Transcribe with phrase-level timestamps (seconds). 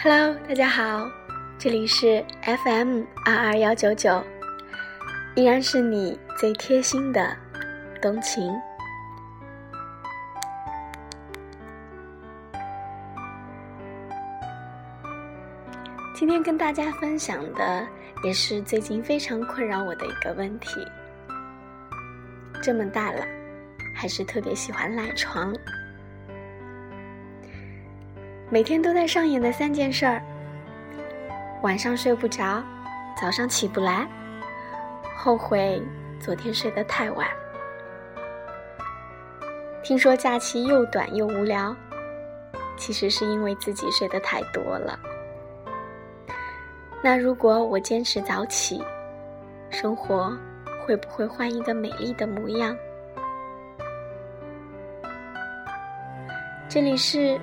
[0.00, 1.10] Hello，大家好，
[1.58, 4.22] 这里是 FM 二二幺九九，
[5.34, 7.36] 依然是你最贴心的
[8.00, 8.48] 冬晴。
[16.14, 17.84] 今天跟大家分享的
[18.22, 20.86] 也是最近非常困扰我的一个问题。
[22.62, 23.26] 这么大了，
[23.96, 25.52] 还是特别喜欢赖床。
[28.50, 30.22] 每天都在上演的三件事儿：
[31.62, 32.62] 晚上睡不着，
[33.20, 34.08] 早上起不来，
[35.18, 35.82] 后悔
[36.18, 37.28] 昨天睡得太晚。
[39.82, 41.76] 听说假期又短又无聊，
[42.78, 44.98] 其实是因为自己睡得太多了。
[47.02, 48.82] 那如果我坚持早起，
[49.68, 50.34] 生活
[50.86, 52.74] 会不会换一个美丽的模样？
[56.66, 57.38] 这里是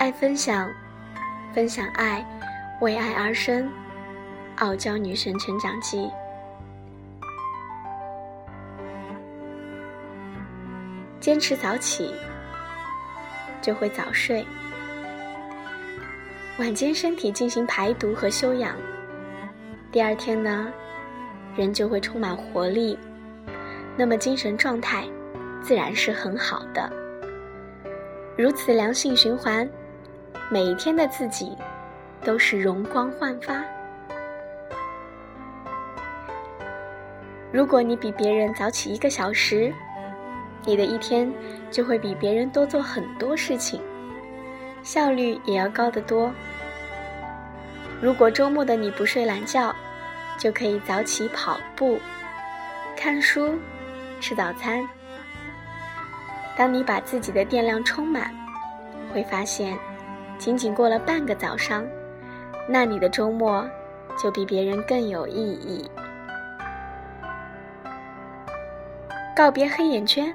[0.00, 0.72] 爱分享，
[1.52, 2.26] 分享爱，
[2.80, 3.70] 为爱而生，
[4.56, 6.10] 傲娇女神成长记。
[11.20, 12.14] 坚持早起，
[13.60, 14.42] 就会早睡。
[16.58, 18.74] 晚间身体进行排毒和休养，
[19.92, 20.72] 第二天呢，
[21.54, 22.98] 人就会充满活力，
[23.98, 25.04] 那么精神状态
[25.62, 26.90] 自然是很好的。
[28.38, 29.68] 如此良性循环，
[30.50, 31.56] 每一天的自己
[32.24, 33.62] 都是容光焕发。
[37.52, 39.72] 如果你比别人早起一个小时，
[40.64, 41.32] 你的一天
[41.70, 43.80] 就会比别人多做很多事情，
[44.82, 46.32] 效率也要高得多。
[48.00, 49.74] 如果周末的你不睡懒觉，
[50.38, 51.98] 就可以早起跑步、
[52.96, 53.58] 看书、
[54.20, 54.88] 吃早餐。
[56.56, 58.32] 当你把自己的电量充满，
[59.12, 59.76] 会发现，
[60.40, 61.86] 仅仅过了半个早上，
[62.66, 63.68] 那你的周末
[64.16, 65.88] 就比别人更有意义。
[69.36, 70.32] 告别黑眼圈，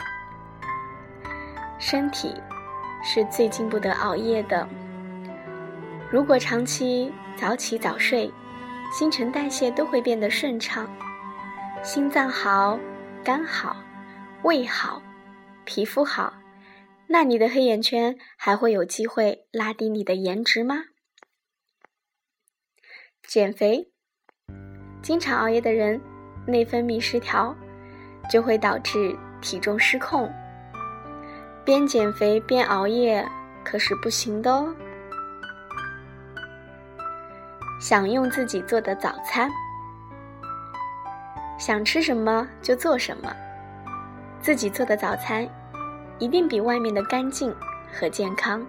[1.79, 2.35] 身体
[3.03, 4.67] 是最经不得熬夜的。
[6.11, 8.31] 如果长期，早起早睡，
[8.93, 10.87] 新陈代谢都会变得顺畅，
[11.81, 12.77] 心脏好，
[13.23, 13.75] 肝好，
[14.43, 15.01] 胃好，
[15.65, 16.31] 皮肤好，
[17.07, 20.85] 那你的黑眼圈还会有机会拉低你的颜值吗？
[23.27, 23.91] 减肥，
[25.01, 26.01] 经常熬夜的人，
[26.47, 27.55] 内分泌失调，
[28.29, 30.31] 就会导致体重失控。
[31.63, 33.27] 边减肥边熬夜
[33.63, 34.75] 可是不行的哦。
[37.81, 39.49] 享用自己做的早餐，
[41.57, 43.31] 想吃什么就做什么。
[44.41, 45.47] 自己做的早餐
[46.19, 47.53] 一定比外面的干净
[47.91, 48.65] 和健康。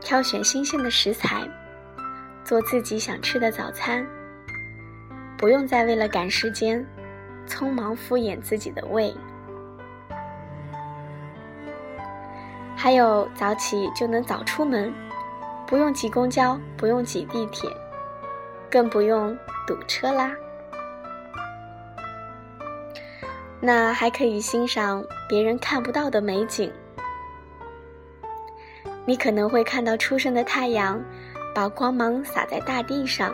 [0.00, 1.48] 挑选新鲜的食材，
[2.44, 4.06] 做自己想吃的早餐，
[5.38, 6.86] 不用再为了赶时间，
[7.46, 9.14] 匆忙敷衍自己的胃。
[12.76, 14.92] 还有早起就能早出门。
[15.66, 17.70] 不用挤公交，不用挤地铁，
[18.70, 19.34] 更不用
[19.66, 20.30] 堵车啦。
[23.66, 26.70] 那还可以欣赏别人看不到的美景。
[29.06, 31.02] 你可能会看到初升的太阳，
[31.54, 33.32] 把光芒洒在大地上；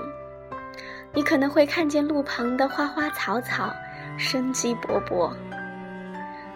[1.13, 3.75] 你可能会看见路旁的花花草草，
[4.17, 5.33] 生机勃勃；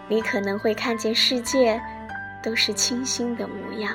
[0.07, 1.77] 你可能会看见世界
[2.41, 3.91] 都是清新的模样。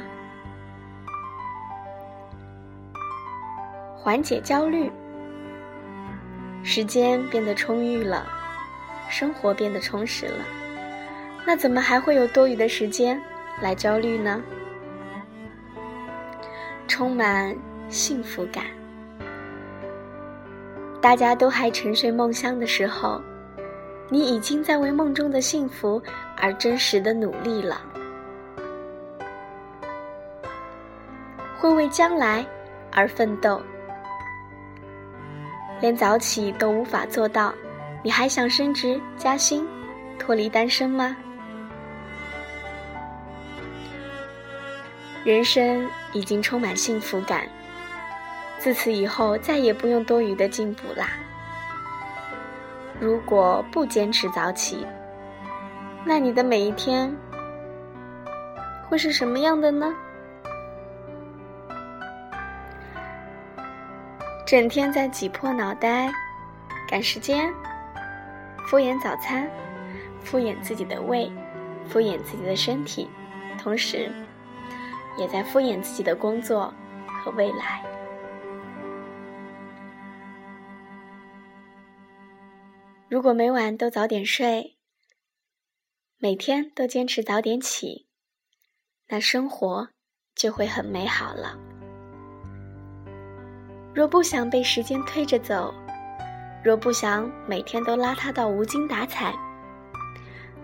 [3.97, 4.93] 缓解焦虑，
[6.63, 8.27] 时间变得充裕了，
[9.11, 10.45] 生活变得充实了，
[11.45, 13.21] 那怎么还会有多余的时间
[13.61, 14.41] 来焦虑呢？
[16.87, 17.55] 充满
[17.89, 18.65] 幸福感，
[21.01, 23.21] 大家都还沉睡梦乡的时候，
[24.09, 26.01] 你已经在为梦中的幸福
[26.37, 27.81] 而真实的努力了，
[31.59, 32.47] 会为将来
[32.93, 33.61] 而奋斗。
[35.81, 37.55] 连早起都无法做到，
[38.03, 39.67] 你还想升职加薪、
[40.19, 41.17] 脱离单身吗？
[45.23, 47.47] 人生已经充满幸福感，
[48.59, 51.11] 自此以后再也不用多余的进补啦。
[52.99, 54.87] 如果不坚持早起，
[56.05, 57.15] 那你的每一天
[58.89, 59.95] 会是什么样的呢？
[64.47, 66.11] 整天在挤破脑袋
[66.89, 67.53] 赶时间，
[68.71, 69.51] 敷衍早餐，
[70.23, 71.29] 敷衍自己的胃，
[71.89, 73.09] 敷衍自己的身体，
[73.59, 74.09] 同时，
[75.19, 76.73] 也在敷衍自己的工作
[77.25, 77.83] 和未来。
[83.09, 84.79] 如果每晚都早点睡，
[86.19, 88.07] 每天都坚持早点起，
[89.09, 89.89] 那生活
[90.37, 91.59] 就会很美好了。
[93.93, 95.75] 若不想被时间推着走，
[96.63, 99.35] 若不想每天都邋遢到无精打采，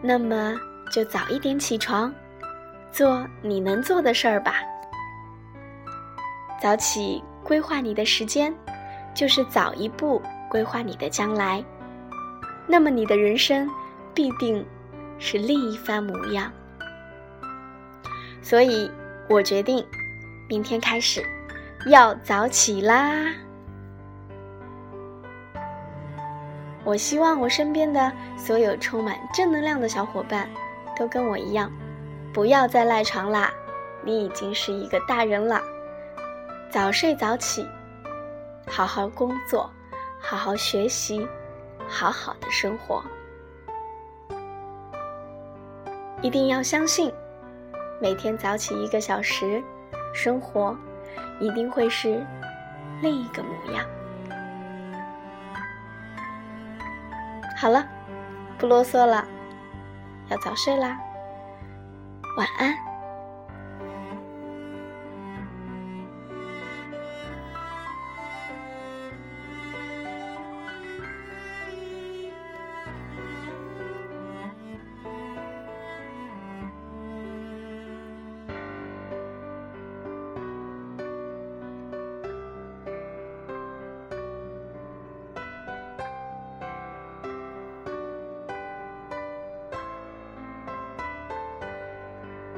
[0.02, 0.54] 那么
[0.92, 2.12] 就早一点起床，
[2.92, 4.56] 做你能做的事儿吧。
[6.60, 8.54] 早起规划你的时间，
[9.14, 10.20] 就是早一步
[10.50, 11.64] 规划你的将来。
[12.66, 13.70] 那么你的人生
[14.12, 14.64] 必定
[15.18, 16.52] 是另一番模样。
[18.42, 18.90] 所以
[19.28, 19.84] 我决定，
[20.48, 21.24] 明天开始
[21.86, 23.32] 要早起啦。
[26.86, 30.48] 我希望我身边的所有充满正能量的小伙伴，
[30.96, 31.68] 都跟我一样，
[32.32, 33.52] 不要再赖床啦！
[34.04, 35.60] 你已经是一个大人了，
[36.70, 37.66] 早睡早起，
[38.68, 39.68] 好好工作，
[40.20, 41.26] 好好学习。
[41.88, 43.00] 好好的生活，
[46.20, 47.12] 一定要相信，
[48.00, 49.62] 每天早起一个小时，
[50.12, 50.76] 生活
[51.38, 52.26] 一定会是
[53.00, 53.86] 另一个模样。
[57.56, 57.84] 好了，
[58.58, 59.24] 不啰嗦了，
[60.28, 60.98] 要早睡啦，
[62.36, 62.85] 晚安。